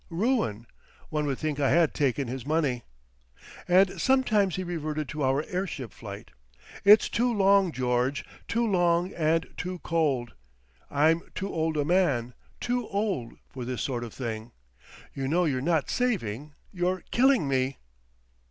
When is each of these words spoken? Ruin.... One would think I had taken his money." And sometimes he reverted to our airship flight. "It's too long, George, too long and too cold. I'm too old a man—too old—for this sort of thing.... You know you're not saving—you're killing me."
Ruin.... 0.09 0.65
One 1.09 1.27
would 1.27 1.37
think 1.37 1.59
I 1.59 1.69
had 1.69 1.93
taken 1.93 2.27
his 2.27 2.43
money." 2.43 2.81
And 3.67 4.01
sometimes 4.01 4.55
he 4.55 4.63
reverted 4.63 5.07
to 5.09 5.21
our 5.21 5.43
airship 5.45 5.93
flight. 5.93 6.31
"It's 6.83 7.07
too 7.07 7.31
long, 7.31 7.71
George, 7.71 8.25
too 8.47 8.65
long 8.65 9.13
and 9.13 9.45
too 9.57 9.77
cold. 9.83 10.33
I'm 10.89 11.21
too 11.35 11.53
old 11.53 11.77
a 11.77 11.85
man—too 11.85 12.87
old—for 12.89 13.63
this 13.63 13.83
sort 13.83 14.03
of 14.03 14.11
thing.... 14.11 14.53
You 15.13 15.27
know 15.27 15.45
you're 15.45 15.61
not 15.61 15.91
saving—you're 15.91 17.03
killing 17.11 17.47
me." 17.47 17.77